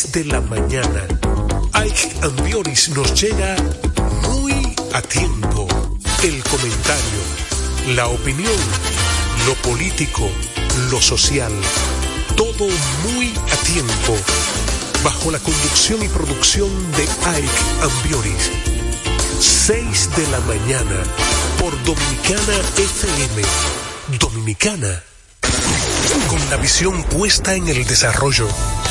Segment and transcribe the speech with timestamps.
[0.00, 1.06] 6 de la mañana.
[1.74, 3.54] Ike Ambioris nos llega
[4.28, 5.68] muy a tiempo.
[6.22, 7.20] El comentario,
[7.94, 8.60] la opinión,
[9.46, 10.26] lo político,
[10.90, 11.52] lo social,
[12.34, 12.66] todo
[13.04, 14.16] muy a tiempo.
[15.04, 18.50] Bajo la conducción y producción de Ike Ambioris.
[19.38, 21.02] 6 de la mañana
[21.58, 23.42] por Dominicana FM.
[24.18, 25.02] Dominicana.
[26.28, 28.46] Con la visión puesta en el desarrollo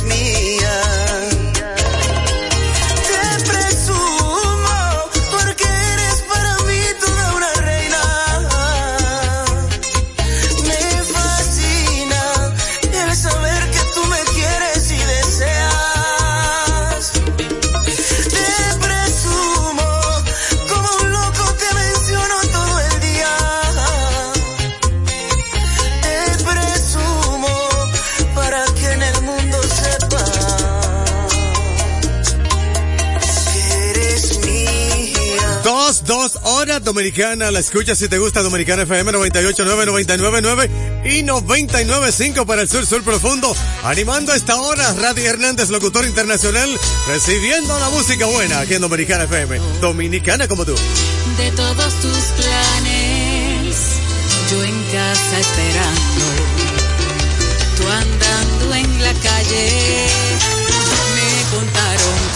[0.00, 0.21] me.
[37.12, 40.70] Dominicana, la escucha si te gusta Dominicana FM 98.9, 99.9
[41.04, 43.54] y 99.5 para el sur, sur profundo.
[43.84, 46.70] Animando a esta hora, Radio Hernández, locutor internacional,
[47.08, 49.58] recibiendo la música buena aquí en Dominicana FM.
[49.82, 50.74] Dominicana como tú.
[51.36, 53.76] De todos tus planes,
[54.50, 56.24] yo en casa esperando,
[57.76, 60.06] tú andando en la calle,
[61.14, 62.31] me contaron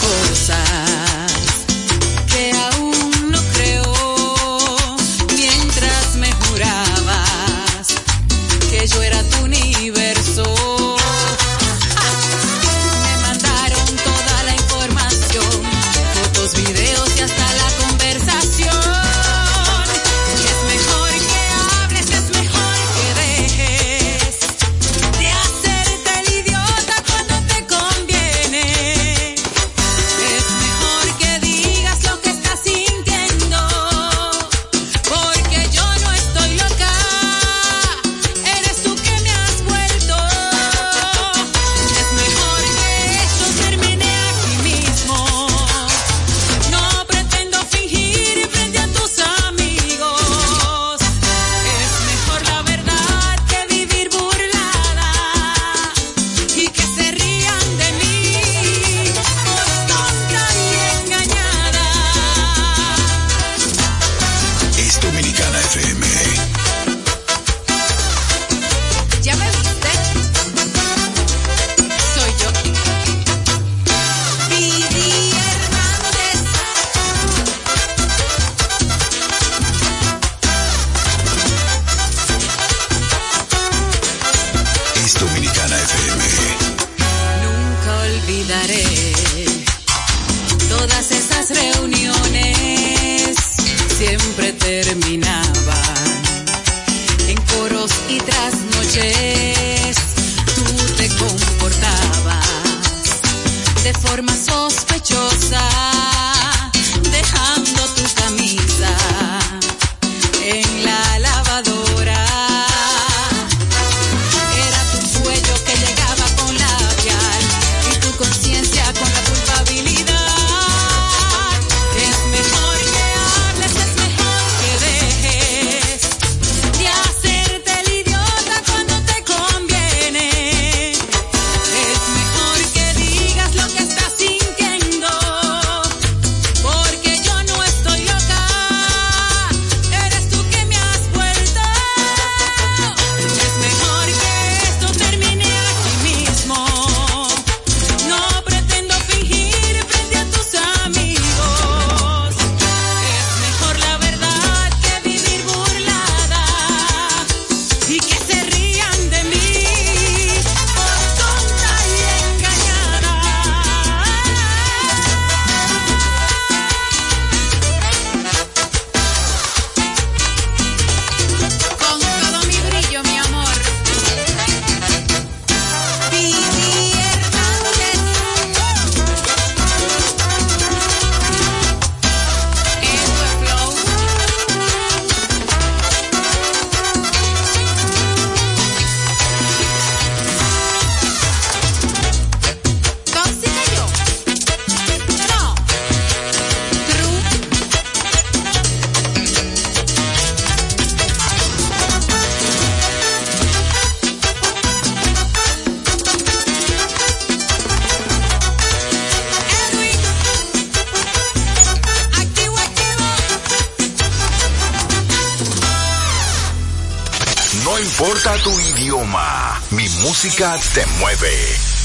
[220.03, 221.31] música te mueve.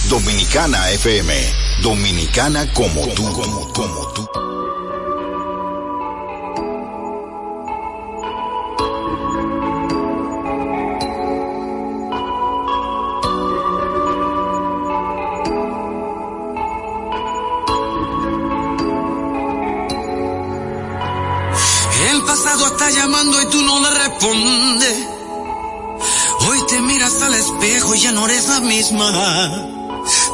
[0.09, 1.33] Dominicana FM.
[1.83, 4.52] Dominicana como tú, como, como tú.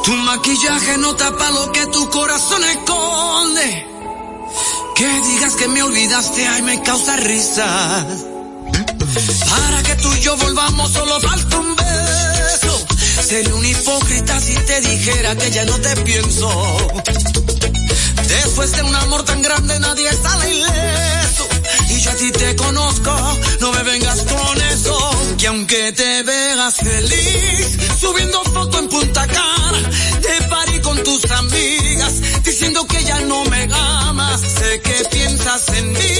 [0.03, 3.87] Tu maquillaje no tapa lo que tu corazón esconde.
[4.95, 8.07] Que digas que me olvidaste, ay, me causa risa.
[9.49, 12.87] Para que tú y yo volvamos, solo falta un beso.
[13.27, 16.49] Sería un hipócrita si te dijera que ya no te pienso.
[18.27, 21.47] Después de un amor tan grande, nadie sale ileso.
[21.89, 23.11] Y yo a te conozco,
[23.59, 24.97] no me vengas con eso.
[25.37, 26.08] Que aunque te
[35.49, 36.18] piensas en mí,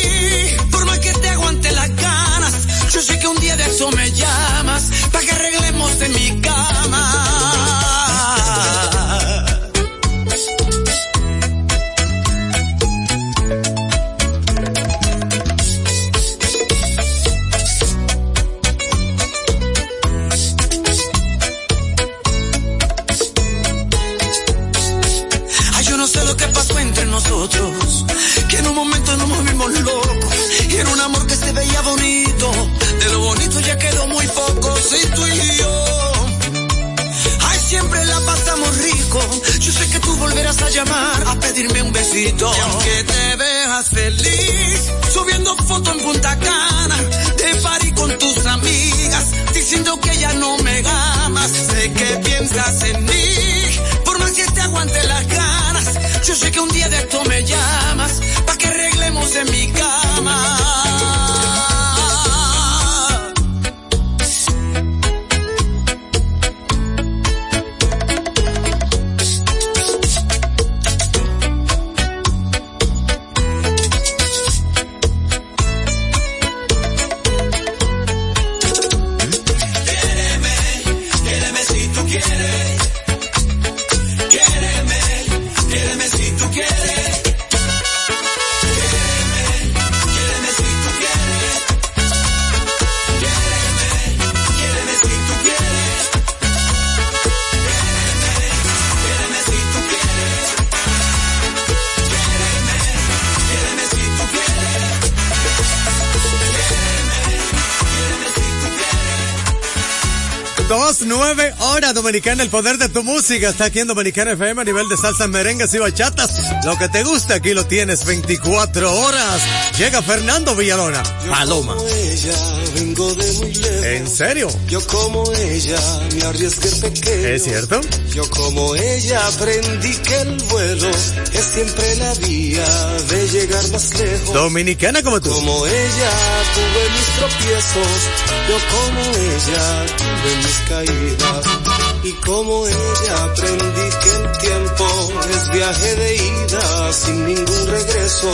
[112.09, 113.49] dominicana, el poder de tu música.
[113.49, 116.31] Está aquí en Dominicana FM a nivel de salsa, merengues y bachatas.
[116.65, 119.41] Lo que te gusta aquí lo tienes 24 horas.
[119.77, 121.03] Llega Fernando Villalona.
[121.29, 121.75] Paloma.
[121.87, 122.33] ella,
[122.73, 123.85] vengo de muy lejos.
[123.85, 124.47] ¿En serio?
[124.67, 125.79] Yo como ella,
[126.15, 127.27] me arriesgué pequeño.
[127.27, 127.79] ¿Es cierto?
[128.15, 132.65] Yo como ella aprendí que el vuelo es siempre la vía
[133.07, 134.33] de llegar más lejos.
[134.33, 135.29] Dominicana como tú.
[135.29, 136.11] Como ella
[136.55, 138.01] tuve mis tropiezos,
[138.49, 141.98] yo como ella tuve mis caídas.
[142.01, 144.87] Y como ella aprendí que el tiempo
[145.31, 148.31] es viaje de ida sin ningún regreso.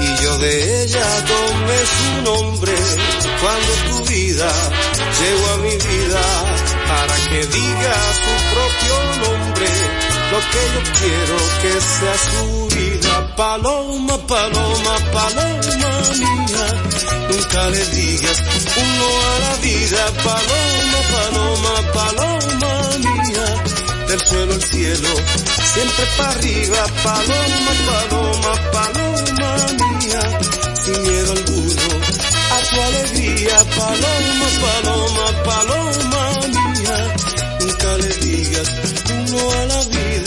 [0.00, 2.72] Y yo de ella tomé su nombre
[3.40, 4.50] cuando tu vida
[5.20, 6.22] llegó a mi vida
[6.88, 9.68] para que diga su propio nombre.
[10.30, 13.36] Lo que yo quiero que sea su vida.
[13.36, 16.66] Paloma, paloma, paloma mía.
[17.30, 18.42] Nunca le digas
[18.76, 20.06] un no a la vida.
[20.24, 22.37] Paloma, paloma, paloma.
[24.08, 25.08] Del suelo al cielo,
[25.74, 26.86] siempre para arriba.
[27.04, 29.66] Paloma, paloma, paloma
[29.98, 30.20] mía.
[30.82, 31.82] Sin miedo alguno
[32.50, 33.56] a tu alegría.
[33.76, 36.96] Paloma, paloma, paloma mía.
[37.60, 38.68] Nunca le digas
[39.10, 40.17] un no a la vida.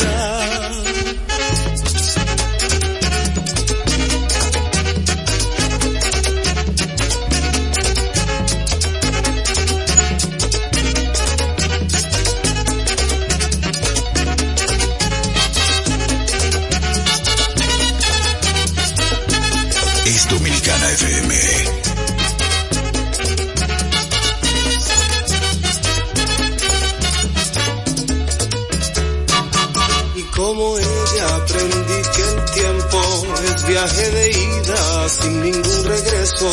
[33.82, 36.50] Viaje de ida sin ningún regreso.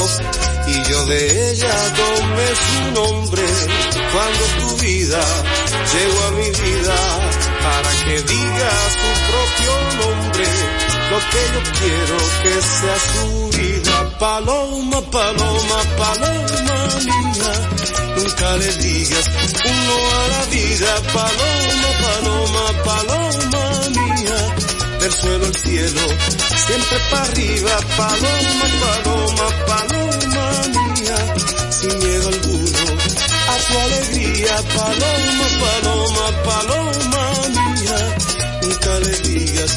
[0.66, 3.42] Y yo de ella tomé su nombre
[4.12, 5.20] cuando tu vida
[5.92, 6.96] llegó a mi vida
[7.64, 10.46] para que diga su propio nombre.
[11.10, 14.18] Lo que yo quiero que sea su vida.
[14.18, 17.52] Paloma, paloma, paloma mía.
[18.16, 19.26] Nunca le digas
[19.64, 20.90] un no a la vida.
[21.12, 24.38] Paloma, paloma, paloma mía.
[25.00, 26.00] Del suelo al cielo,
[26.66, 27.74] siempre para arriba.
[27.96, 30.44] Paloma, paloma, paloma
[30.92, 31.18] mía.
[31.70, 32.78] Sin miedo alguno
[33.52, 34.54] a tu alegría.
[34.76, 37.22] Paloma, paloma, paloma
[37.56, 37.98] mía.
[38.62, 39.72] Nunca le digas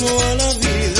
[0.00, 0.91] no a la vida.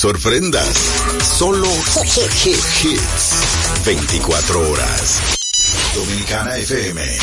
[0.00, 0.66] Sorprendas.
[1.38, 1.68] Solo
[2.42, 3.84] hits.
[3.84, 5.18] 24 horas.
[5.94, 7.18] Dominicana FM.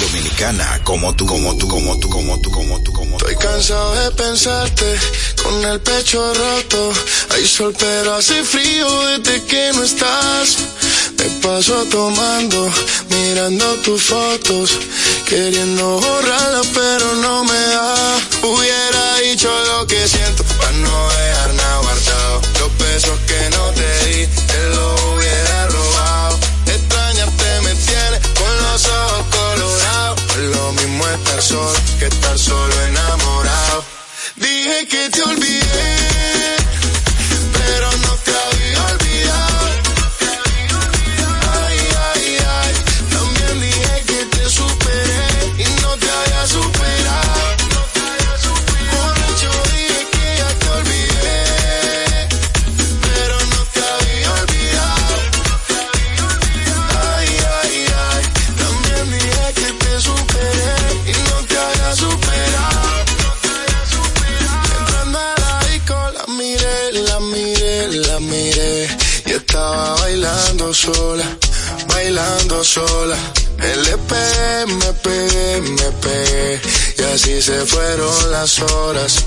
[0.00, 3.26] Dominicana como tú, como tú, como tú, como tú, como tú, como tú.
[3.28, 4.96] Estoy cansado de pensarte
[5.40, 6.92] con el pecho roto.
[7.30, 10.56] Hay sol pero hace frío desde que no estás.
[11.16, 12.72] Me paso tomando,
[13.08, 14.76] mirando tus fotos,
[15.28, 18.18] queriendo borrarlas pero no me da.
[18.42, 21.14] Hubiera dicho lo que siento para no
[22.94, 26.38] besos que no te di, te los hubiera robado.
[26.66, 30.20] Extrañarte me tiene con los ojos colorados.
[30.38, 33.84] Es lo mismo estar solo que estar solo enamorado.
[34.36, 35.96] Dije que te olvidé,
[78.44, 79.24] las horas,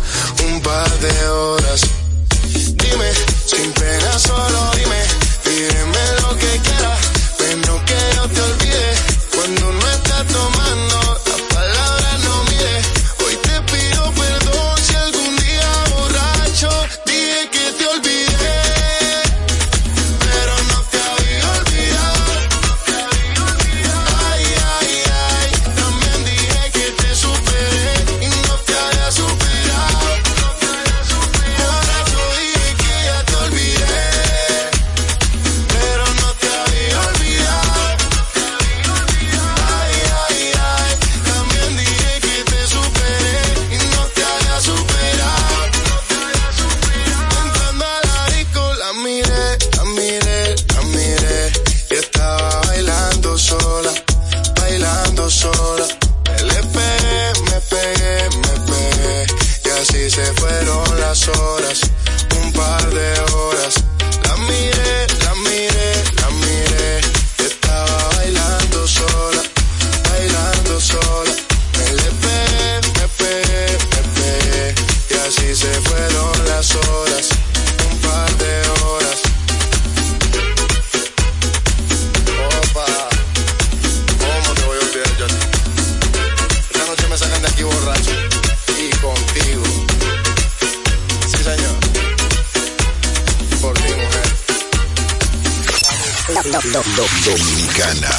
[96.52, 98.10] Dominicana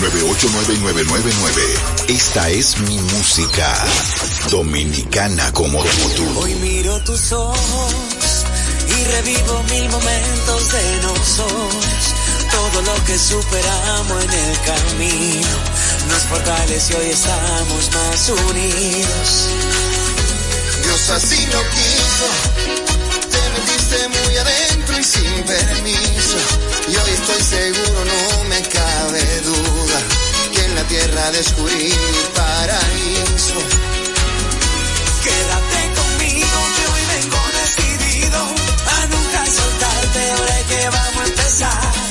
[0.00, 1.62] 989999.
[2.08, 3.74] Esta es mi música.
[4.50, 6.40] Dominicana como, como tú.
[6.40, 7.94] Hoy miro tus ojos
[8.88, 12.14] y revivo mil momentos de nosotros.
[12.50, 15.48] Todo lo que superamos en el camino
[16.08, 19.48] nos fortalece hoy estamos más unidos.
[20.84, 22.91] Dios así lo quiso
[24.08, 26.38] muy adentro y sin permiso.
[26.88, 29.98] Y hoy estoy seguro, no me cabe duda,
[30.52, 33.60] que en la tierra descubrí mi paraíso.
[35.22, 42.01] Quédate conmigo que hoy vengo decidido a nunca soltarte, ahora que vamos a empezar.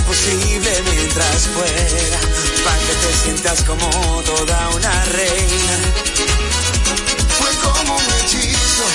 [0.00, 2.20] Imposible mientras pueda,
[2.64, 3.88] para que te sientas como
[4.22, 5.76] toda una reina.
[7.38, 8.86] Fue como un hechizo,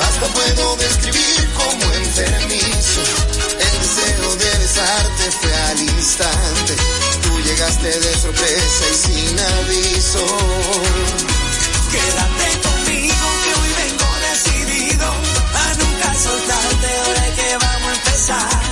[0.00, 3.00] hasta puedo describir como enfermizo.
[3.58, 6.76] El deseo de besarte fue al instante,
[7.22, 10.26] tú llegaste de sorpresa y sin aviso.
[11.90, 18.71] Quédate conmigo que hoy vengo decidido a nunca soltarte, ahora que vamos a empezar.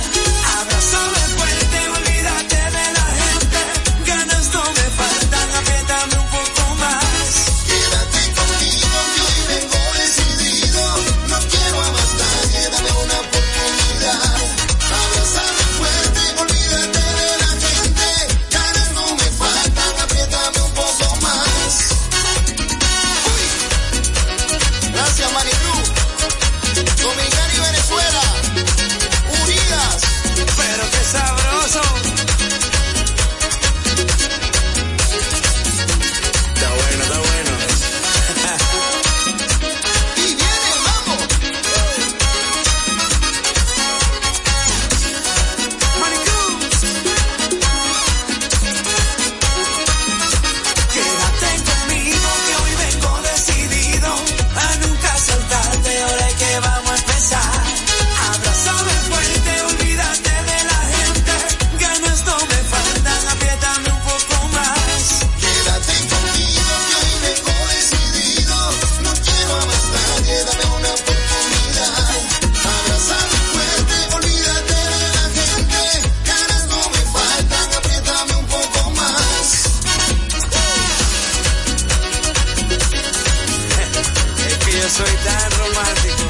[84.91, 86.23] soy tan romántico.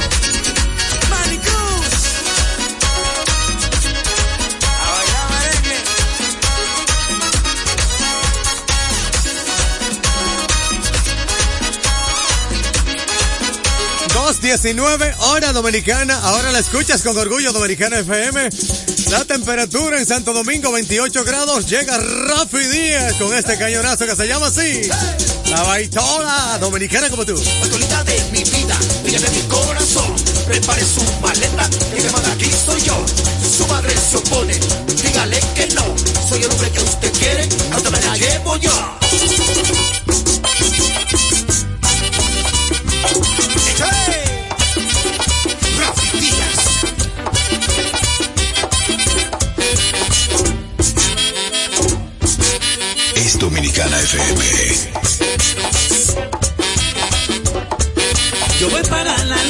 [1.09, 1.93] Manny Cruz.
[4.79, 5.31] A bailar.
[14.13, 16.19] Dos diecinueve, hora dominicana.
[16.19, 18.49] Ahora la escuchas con orgullo Dominicana FM.
[19.09, 21.65] La temperatura en Santo Domingo 28 grados.
[21.65, 24.81] Llega Rafi Díaz con este cañonazo que se llama así.
[25.49, 27.35] La baitola dominicana como tú.
[30.51, 33.05] Prepare su maleta, que me manda aquí soy yo.
[33.57, 34.59] Su madre se opone,
[35.01, 35.95] dígale que no.
[36.27, 38.71] Soy el hombre que usted quiere, hasta me la llevo yo.
[53.39, 54.45] Dominicana FM.
[58.59, 59.43] Yo voy para la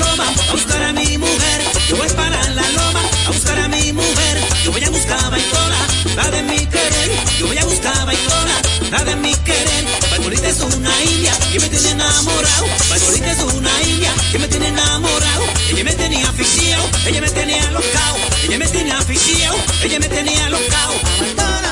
[4.64, 5.78] Yo voy a buscar a Baitola,
[6.16, 7.12] la de mi querer.
[7.40, 8.62] Yo voy a buscar a Baitola,
[8.92, 9.86] la de mi querer.
[10.12, 12.66] Baitolita es una india que me tiene enamorado.
[12.90, 15.44] Baitolita es una india que me tiene enamorado.
[15.70, 18.18] Ella me tenía aficionado, ella me tenía locao.
[18.44, 20.94] Ella me tenía aficionado, ella me tenía locao.
[21.20, 21.72] Baitola,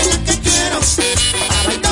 [0.00, 1.89] es la que quiero.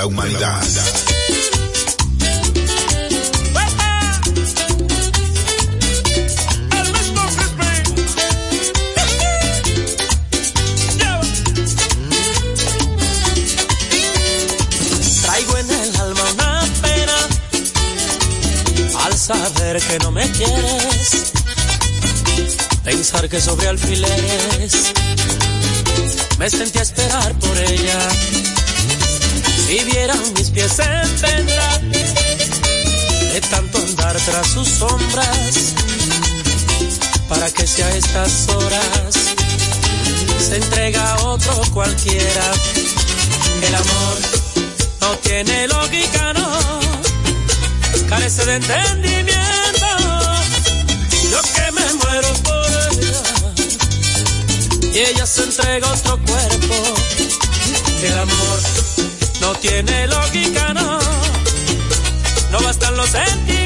[0.07, 0.65] humanidad.
[15.23, 17.17] Traigo en el alma una pena
[19.05, 21.33] al saber que no me quieres.
[22.83, 24.93] Pensar que sobre alfileres
[26.39, 27.99] me sentí a esperar por ella.
[29.67, 31.79] Si vieran mis pies en venda,
[33.33, 35.75] de tanto andar tras sus sombras,
[37.29, 39.15] para que sea estas horas
[40.49, 42.53] se entrega a otro cualquiera.
[43.63, 44.19] El amor
[45.03, 46.49] no tiene lógica, no,
[48.09, 49.87] carece de entendimiento.
[51.31, 52.58] Yo que me muero por
[54.99, 56.75] y ella se entrega a otro cuerpo.
[58.03, 58.59] El amor
[59.41, 60.99] no tiene lógica, no.
[62.51, 63.58] No bastan los sentimientos.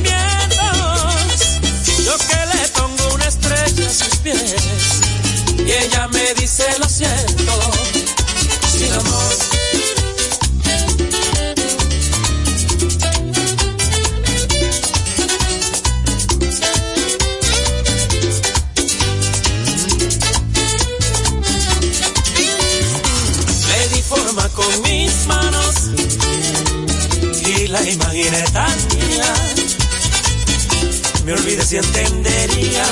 [31.32, 32.84] Me olvidé si entendería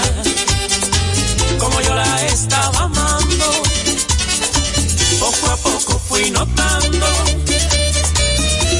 [1.58, 3.62] como yo la estaba amando.
[5.20, 7.06] Poco a poco fui notando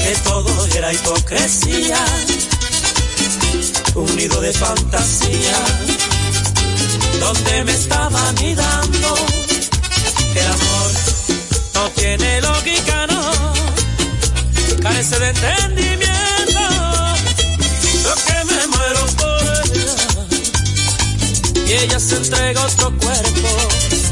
[0.03, 2.03] que todo era hipocresía,
[3.93, 5.57] un nido de fantasía,
[7.19, 9.15] donde me estaba anidando.
[10.33, 10.91] El amor
[11.75, 13.31] no tiene lógica, no,
[14.81, 15.90] carece de entendimiento.
[21.71, 24.10] Y ella se entrega a otro cuerpo.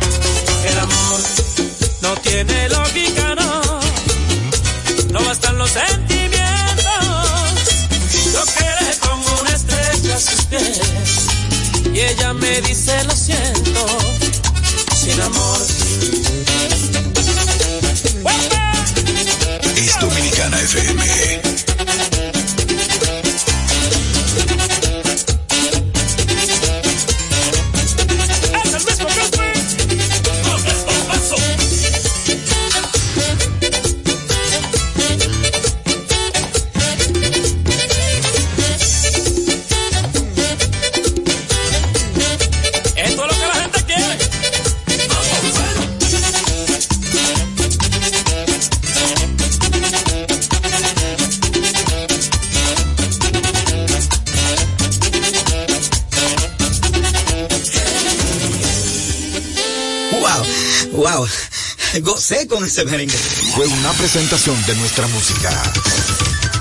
[62.69, 63.17] Ese merengue.
[63.55, 65.49] Fue una presentación de nuestra música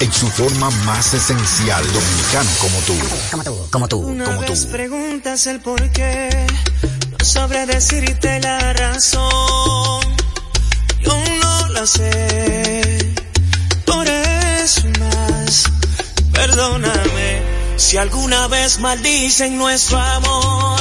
[0.00, 2.94] en su forma más esencial, dominicano como tú.
[3.30, 4.52] Como tú, como tú, Una como tú.
[4.52, 6.30] vez preguntas el por qué,
[7.10, 10.00] no sabré decirte la razón.
[11.02, 13.14] Yo no la sé,
[13.84, 15.64] por eso más.
[16.32, 17.42] Perdóname
[17.76, 20.80] si alguna vez maldicen nuestro amor.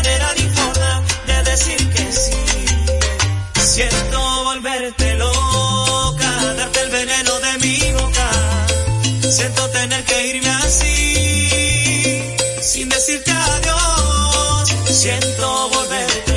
[15.01, 16.30] Siento volverte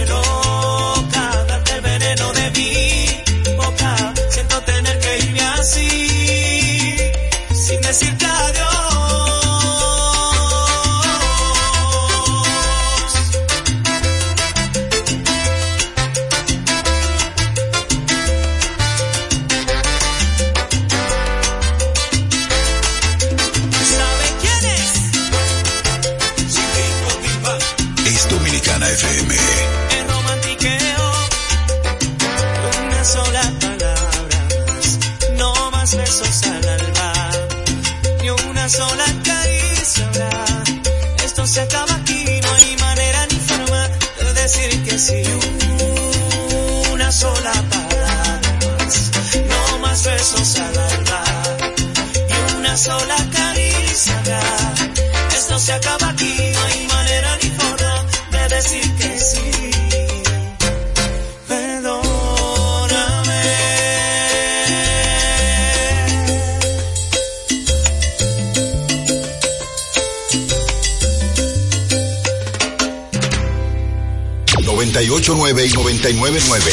[74.95, 76.73] 989 y 999.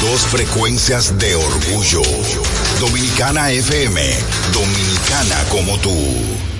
[0.00, 2.02] Dos frecuencias de orgullo.
[2.80, 4.00] Dominicana FM,
[4.52, 6.55] dominicana como tú.